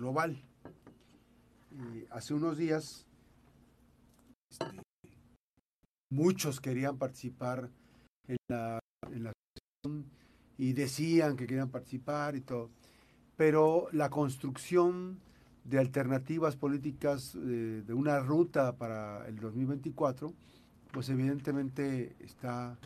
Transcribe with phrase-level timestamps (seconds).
[0.00, 0.42] global.
[2.10, 3.06] hace unos días
[4.50, 4.82] este,
[6.10, 7.70] muchos querían participar
[8.26, 8.80] en la,
[9.12, 9.30] en
[10.58, 12.70] y decían que querían participar y todo,
[13.36, 15.20] pero la construcción
[15.64, 20.32] de alternativas políticas eh, de una ruta para el 2024,
[20.92, 22.76] pues evidentemente está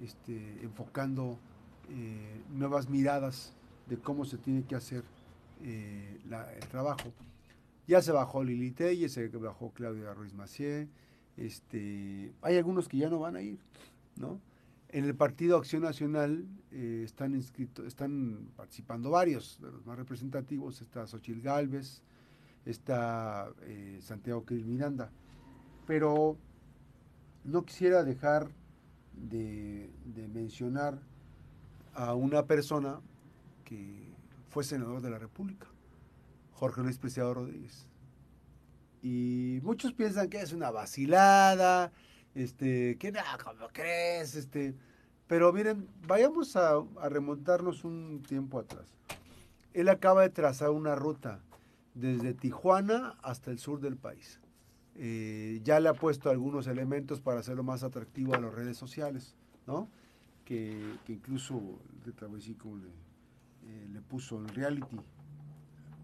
[0.00, 1.38] este, enfocando
[1.90, 3.54] eh, nuevas miradas
[3.88, 5.04] de cómo se tiene que hacer
[5.62, 7.12] eh, el trabajo.
[7.86, 10.88] Ya se bajó Lili Telle, se bajó Claudia Ruiz Macié,
[11.36, 13.58] este, hay algunos que ya no van a ir,
[14.16, 14.40] ¿no?
[14.88, 20.80] En el Partido Acción Nacional eh, están inscritos, están participando varios, de los más representativos,
[20.80, 22.00] está Xochil Gálvez,
[22.64, 25.10] está eh, Santiago Cris Miranda,
[25.86, 26.38] pero
[27.42, 28.48] no quisiera dejar
[29.12, 31.00] de, de mencionar
[31.92, 33.00] a una persona
[33.64, 34.13] que
[34.54, 35.66] fue senador de la República,
[36.52, 37.88] Jorge Luis Preciado Rodríguez.
[39.02, 41.90] Y muchos piensan que es una vacilada,
[42.36, 44.36] este, que nada, ¿cómo crees?
[44.36, 44.76] Este,
[45.26, 48.86] pero miren, vayamos a, remontarnos un tiempo atrás.
[49.72, 51.40] Él acaba de trazar una ruta
[51.94, 54.38] desde Tijuana hasta el sur del país.
[54.94, 59.34] Eh, ya le ha puesto algunos elementos para hacerlo más atractivo a las redes sociales,
[59.66, 59.88] ¿no?
[60.44, 61.60] Que, incluso,
[62.04, 62.12] le,
[63.66, 64.98] eh, le puso el reality,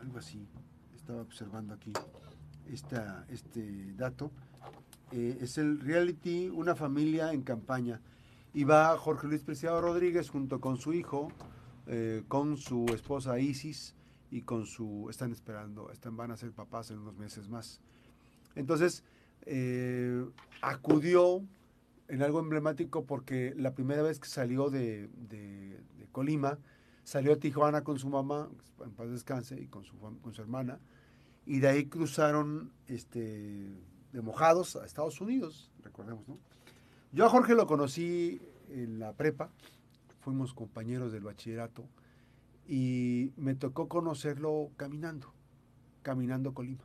[0.00, 0.46] algo así,
[0.94, 1.92] estaba observando aquí
[2.66, 4.30] esta, este dato.
[5.12, 8.00] Eh, es el reality Una familia en campaña.
[8.52, 11.28] Y va Jorge Luis Preciado Rodríguez junto con su hijo,
[11.86, 13.94] eh, con su esposa Isis
[14.30, 15.08] y con su...
[15.10, 17.80] Están esperando, están, van a ser papás en unos meses más.
[18.54, 19.02] Entonces,
[20.62, 21.42] acudió
[22.08, 25.08] en algo emblemático porque la primera vez que salió de,
[26.12, 26.58] Colima,
[27.04, 28.48] salió a Tijuana con su mamá,
[28.82, 30.80] en paz descanse, y con su, con su hermana,
[31.46, 33.70] y de ahí cruzaron este,
[34.12, 36.38] de mojados a Estados Unidos, recordemos, ¿no?
[37.12, 38.40] Yo a Jorge lo conocí
[38.70, 39.50] en la prepa,
[40.20, 41.86] fuimos compañeros del bachillerato
[42.66, 45.32] y me tocó conocerlo caminando,
[46.02, 46.82] caminando Colima.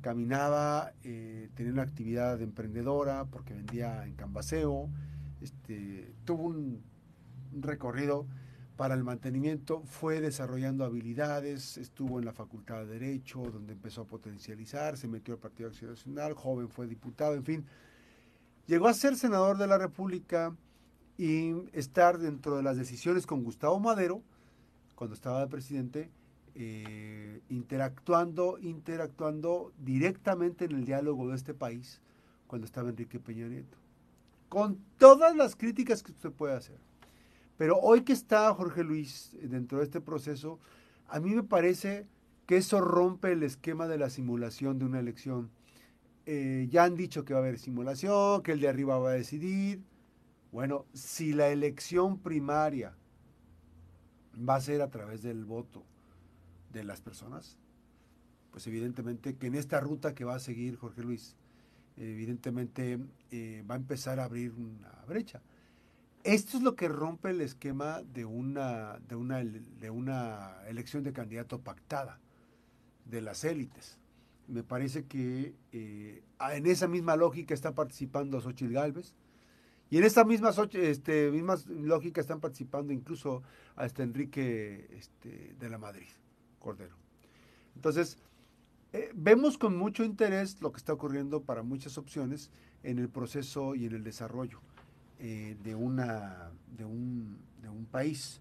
[0.00, 4.88] Caminaba, eh, tenía una actividad emprendedora porque vendía en Cambaseo,
[5.42, 6.82] este, tuvo un
[7.52, 8.26] recorrido
[8.80, 14.06] para el mantenimiento, fue desarrollando habilidades, estuvo en la Facultad de Derecho, donde empezó a
[14.06, 17.66] potencializar, se metió al Partido Acción Nacional, joven fue diputado, en fin.
[18.66, 20.56] Llegó a ser senador de la República
[21.18, 24.22] y estar dentro de las decisiones con Gustavo Madero,
[24.94, 26.10] cuando estaba de presidente,
[26.54, 32.00] eh, interactuando, interactuando directamente en el diálogo de este país,
[32.46, 33.76] cuando estaba Enrique Peña Nieto.
[34.48, 36.89] Con todas las críticas que usted puede hacer
[37.60, 40.58] pero hoy que está Jorge Luis dentro de este proceso,
[41.08, 42.06] a mí me parece
[42.46, 45.50] que eso rompe el esquema de la simulación de una elección.
[46.24, 49.12] Eh, ya han dicho que va a haber simulación, que el de arriba va a
[49.12, 49.82] decidir.
[50.52, 52.96] Bueno, si la elección primaria
[54.34, 55.84] va a ser a través del voto
[56.72, 57.58] de las personas,
[58.52, 61.36] pues evidentemente que en esta ruta que va a seguir Jorge Luis,
[61.98, 62.98] evidentemente
[63.30, 65.42] eh, va a empezar a abrir una brecha.
[66.24, 71.14] Esto es lo que rompe el esquema de una, de una, de una elección de
[71.14, 72.20] candidato pactada
[73.06, 73.98] de las élites.
[74.46, 76.22] Me parece que eh,
[76.52, 79.14] en esa misma lógica está participando Xochitl Galvez
[79.88, 83.42] y en esa misma, este, misma lógica están participando incluso
[83.74, 86.08] hasta Enrique este, de la Madrid,
[86.58, 86.96] Cordero.
[87.76, 88.18] Entonces,
[88.92, 92.50] eh, vemos con mucho interés lo que está ocurriendo para muchas opciones
[92.82, 94.60] en el proceso y en el desarrollo.
[95.22, 98.40] Eh, de, una, de, un, de un país.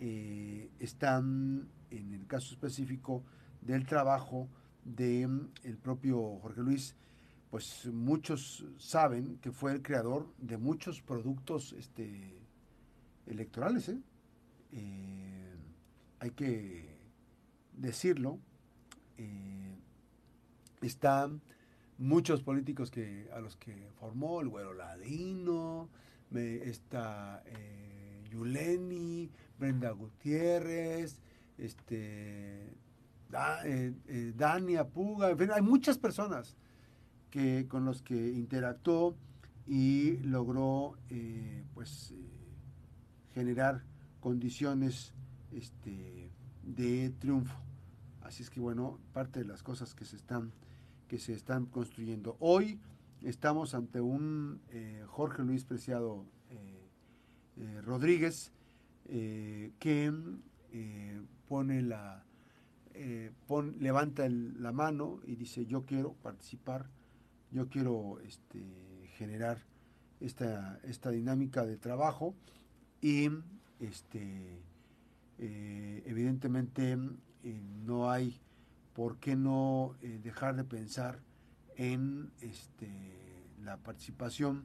[0.00, 3.22] Eh, están, en el caso específico
[3.60, 4.48] del trabajo
[4.84, 6.96] del el propio Jorge Luis,
[7.50, 12.34] pues muchos saben que fue el creador de muchos productos este,
[13.26, 13.88] electorales.
[13.88, 14.00] ¿eh?
[16.18, 16.98] hay que
[17.74, 18.40] decirlo.
[20.82, 21.42] están
[21.96, 25.88] muchos políticos que, a los que formó, el Güero Ladino,
[26.34, 31.20] está eh, Yuleni, Brenda Gutiérrez,
[31.56, 32.74] este,
[33.64, 36.56] eh, eh, Dania Puga, en fin, hay muchas personas
[37.30, 39.16] que, con los que interactuó
[39.66, 40.96] y logró
[41.74, 42.14] pues
[43.34, 43.84] generar
[44.20, 45.12] condiciones
[45.52, 46.30] este,
[46.62, 47.54] de triunfo.
[48.22, 50.52] Así es que bueno, parte de las cosas que se están,
[51.06, 52.36] que se están construyendo.
[52.40, 52.80] Hoy
[53.22, 56.88] estamos ante un eh, Jorge Luis Preciado eh,
[57.56, 58.52] eh, Rodríguez
[59.78, 60.12] que
[61.48, 62.26] pone la,
[63.80, 66.90] levanta la mano y dice yo quiero participar,
[67.50, 68.60] yo quiero este,
[69.16, 69.64] generar
[70.20, 72.34] esta, esta dinámica de trabajo
[73.00, 73.30] y
[73.80, 74.60] este,
[75.38, 76.98] evidentemente
[77.86, 78.38] no hay
[78.92, 81.18] por qué no dejar de pensar
[81.78, 82.90] en este,
[83.64, 84.64] la participación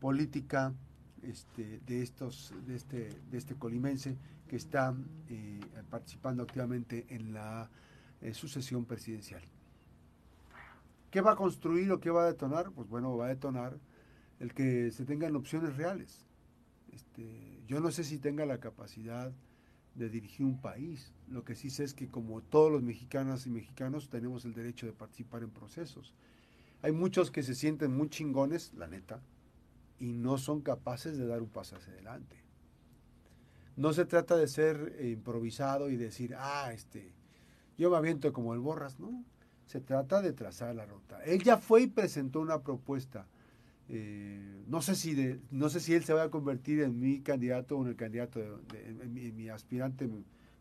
[0.00, 0.74] política
[1.22, 4.18] este, de, estos, de, este, de este colimense
[4.48, 4.94] que está
[5.28, 7.70] eh, participando activamente en la
[8.20, 9.42] eh, sucesión presidencial.
[11.10, 12.70] ¿Qué va a construir o qué va a detonar?
[12.72, 13.78] Pues bueno, va a detonar
[14.40, 16.26] el que se tengan opciones reales.
[16.92, 19.32] Este, yo no sé si tenga la capacidad
[19.94, 21.12] de dirigir un país.
[21.28, 24.86] Lo que sí sé es que como todos los mexicanas y mexicanos tenemos el derecho
[24.86, 26.14] de participar en procesos.
[26.82, 29.20] Hay muchos que se sienten muy chingones, la neta,
[29.98, 32.36] y no son capaces de dar un paso hacia adelante.
[33.76, 37.12] No se trata de ser improvisado y decir, ah, este,
[37.76, 39.24] yo me aviento como el borras, ¿no?
[39.66, 41.22] Se trata de trazar la ruta.
[41.24, 43.26] Él ya fue y presentó una propuesta.
[43.88, 47.78] Eh, no, sé si no sé si él se va a convertir en mi candidato
[47.78, 50.08] o en el candidato, de, en mi aspirante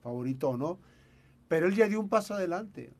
[0.02, 0.80] favorito o no,
[1.48, 2.94] pero él ya dio un paso adelante.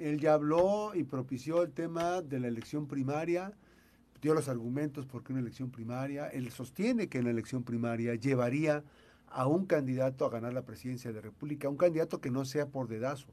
[0.00, 3.52] Él ya habló y propició el tema de la elección primaria,
[4.22, 6.28] dio los argumentos por qué una elección primaria.
[6.28, 8.82] Él sostiene que en la elección primaria llevaría
[9.28, 12.66] a un candidato a ganar la presidencia de la República, un candidato que no sea
[12.66, 13.28] por dedazo.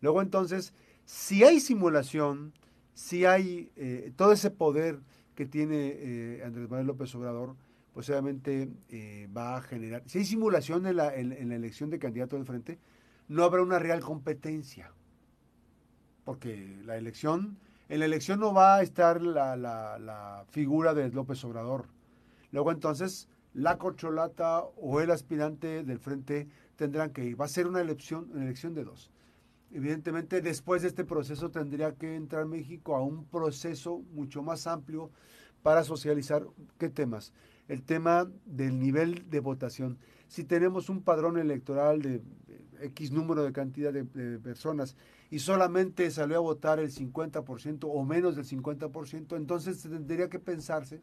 [0.00, 0.72] Luego entonces,
[1.04, 2.52] si hay simulación,
[2.94, 5.00] si hay eh, todo ese poder
[5.34, 7.56] que tiene eh, Andrés Manuel López Obrador,
[7.92, 11.98] pues obviamente eh, va a generar, si hay simulación en la, en la elección de
[11.98, 12.78] candidato del frente,
[13.28, 14.92] no habrá una real competencia,
[16.30, 21.86] porque la elección en la elección no va a estar la, figura de López Obrador.
[22.52, 26.46] Luego entonces la corcholata o el aspirante del frente
[26.76, 27.40] tendrán que ir.
[27.40, 29.10] Va a ser una elección, una elección de dos.
[29.72, 35.10] Evidentemente, después de este proceso tendría que entrar México a un proceso mucho más amplio
[35.64, 36.46] para socializar
[36.78, 37.32] qué temas.
[37.66, 39.98] El tema del nivel de votación.
[40.28, 42.22] Si tenemos un padrón electoral de
[42.82, 44.04] X número de cantidad de,
[44.38, 44.96] personas
[45.30, 51.00] y solamente salió a votar el 50% o menos del 50%, entonces tendría que pensarse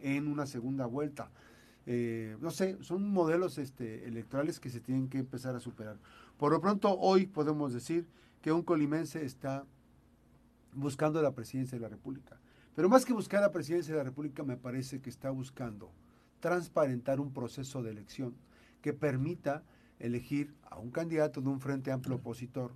[0.00, 1.30] en una segunda vuelta.
[1.86, 5.98] Eh, no sé, son modelos este, electorales que se tienen que empezar a superar.
[6.36, 8.06] Por lo pronto, hoy podemos decir
[8.40, 9.64] que un colimense está
[10.72, 12.38] buscando la presidencia de la República.
[12.74, 15.90] Pero más que buscar la presidencia de la República, me parece que está buscando
[16.40, 18.34] transparentar un proceso de elección
[18.80, 19.64] que permita
[19.98, 22.72] elegir a un candidato de un frente amplio opositor,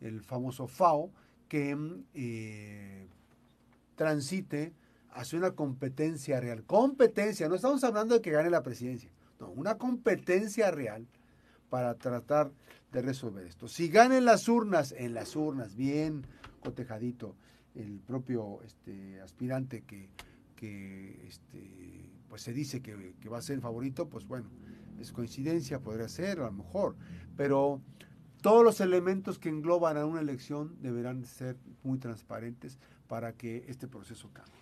[0.00, 1.10] el famoso FAO,
[1.48, 1.76] que
[2.14, 3.08] eh,
[3.96, 4.72] transite
[5.10, 6.64] hacia una competencia real.
[6.64, 9.10] Competencia, no estamos hablando de que gane la presidencia,
[9.40, 11.06] no, una competencia real
[11.68, 12.52] para tratar
[12.92, 13.68] de resolver esto.
[13.68, 16.24] Si ganen las urnas, en las urnas, bien
[16.62, 17.36] cotejadito,
[17.74, 20.10] el propio este, aspirante que,
[20.56, 24.48] que este, pues se dice que, que va a ser el favorito, pues bueno,
[24.98, 26.96] es coincidencia, podría ser, a lo mejor,
[27.36, 27.80] pero
[28.40, 33.86] todos los elementos que engloban a una elección deberán ser muy transparentes para que este
[33.88, 34.60] proceso cambie.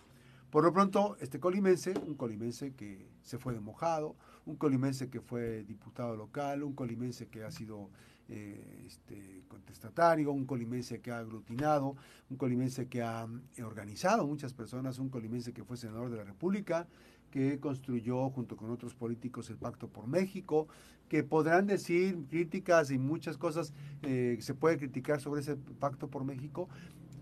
[0.51, 4.17] Por lo pronto, este colimense, un colimense que se fue de mojado,
[4.47, 7.91] un colimense que fue diputado local, un colimense que ha sido
[8.31, 11.97] eh, este, contestatario, un colimense que ha aglutinado,
[12.31, 13.27] un colimense que ha
[13.57, 16.87] eh, organizado muchas personas, un colimense que fue senador de la República,
[17.31, 20.69] que construyó junto con otros políticos el Pacto por México,
[21.09, 26.25] que podrán decir críticas y muchas cosas eh, se puede criticar sobre ese Pacto por
[26.25, 26.69] México,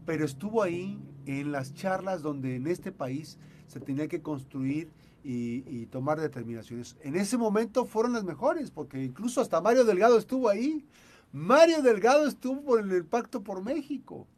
[0.05, 4.91] pero estuvo ahí en las charlas donde en este país se tenía que construir
[5.29, 6.97] y, tomar determinaciones.
[7.01, 10.87] En ese momento fueron las mejores, porque incluso hasta Mario Delgado estuvo ahí.
[11.33, 14.29] Mario Delgado estuvo en el Pacto por México.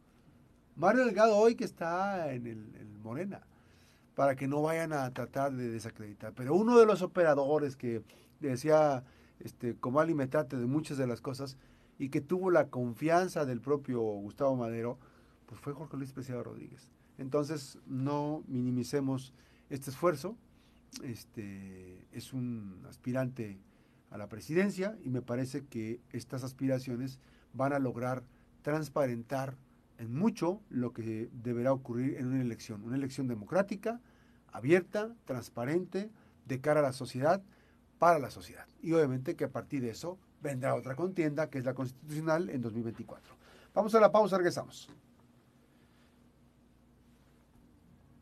[0.75, 3.45] Mario Delgado hoy que está en el en Morena
[4.19, 6.33] para que no vayan a tratar de desacreditar.
[6.33, 8.03] Pero uno de los operadores que
[8.41, 9.05] decía
[9.39, 11.55] este, como alimentate de muchas de las cosas
[11.97, 14.99] y que tuvo la confianza del propio Gustavo Madero,
[15.45, 16.91] pues fue Jorge Luis Preciado Rodríguez.
[17.17, 19.33] Entonces, no minimicemos
[19.69, 20.35] este esfuerzo.
[21.01, 23.57] Este, es un aspirante
[24.09, 27.19] a la presidencia y me parece que estas aspiraciones
[27.53, 28.23] van a lograr
[28.63, 29.55] transparentar
[29.99, 33.99] en mucho lo que deberá ocurrir en una elección, una elección democrática,
[34.51, 36.09] abierta, transparente,
[36.45, 37.43] de cara a la sociedad,
[37.99, 38.65] para la sociedad.
[38.81, 42.61] Y obviamente que a partir de eso vendrá otra contienda, que es la constitucional en
[42.61, 43.35] 2024.
[43.73, 44.89] Vamos a la pausa, regresamos.